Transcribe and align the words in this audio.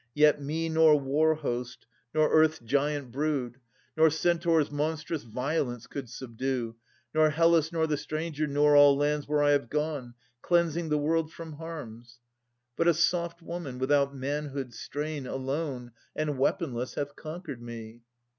Yet 0.15 0.41
me 0.41 0.67
nor 0.67 0.99
War 0.99 1.35
host, 1.35 1.85
nor 2.11 2.27
Earth's 2.33 2.57
giant 2.57 3.11
brood, 3.11 3.59
Nor 3.95 4.09
Centaur's 4.09 4.71
monstrous 4.71 5.21
violence 5.21 5.85
could 5.85 6.09
subdue, 6.09 6.75
Nor 7.13 7.29
Hellas, 7.29 7.71
nor 7.71 7.85
the 7.85 7.97
Stranger, 7.97 8.47
nor 8.47 8.75
all 8.75 8.97
lands 8.97 9.27
Where 9.27 9.43
I 9.43 9.51
have 9.51 9.69
gone, 9.69 10.15
cleansing 10.41 10.89
the 10.89 10.97
world 10.97 11.31
from 11.31 11.53
harms. 11.53 12.17
But 12.75 12.87
a 12.87 12.95
soft 12.95 13.43
woman 13.43 13.77
without 13.77 14.15
manhood's 14.15 14.79
strain 14.79 15.27
Alone 15.27 15.91
and 16.15 16.39
weaponless 16.39 16.95
hath 16.95 17.15
conquered 17.15 17.61
me. 17.61 18.01